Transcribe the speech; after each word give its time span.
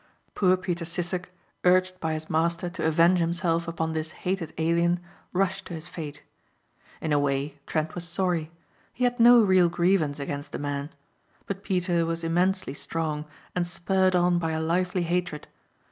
Poor 0.33 0.57
Peter 0.57 0.83
Sissek 0.83 1.25
urged 1.63 1.99
by 1.99 2.13
his 2.13 2.27
master 2.27 2.71
to 2.71 2.83
avenge 2.87 3.19
himself 3.19 3.67
upon 3.67 3.93
this 3.93 4.13
hated 4.25 4.51
alien 4.57 4.99
rushed 5.31 5.65
to 5.67 5.75
his 5.75 5.87
fate. 5.87 6.23
In 7.01 7.13
a 7.13 7.19
way 7.19 7.59
Trent 7.67 7.93
was 7.93 8.07
sorry. 8.07 8.49
He 8.93 9.03
had 9.03 9.19
no 9.19 9.41
real 9.43 9.69
grievance 9.69 10.19
against 10.19 10.53
the 10.53 10.57
man. 10.57 10.89
But 11.45 11.63
Peter 11.63 12.03
was 12.03 12.23
immensely 12.23 12.73
strong 12.73 13.25
and 13.55 13.67
spurred 13.67 14.15
on 14.15 14.39
by 14.39 14.53
a 14.53 14.59
lively 14.59 15.03
hatred. 15.03 15.47